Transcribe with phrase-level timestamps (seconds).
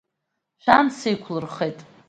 [0.63, 1.79] Шәан сеиқәлырхеит.